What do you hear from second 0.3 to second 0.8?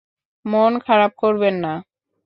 মন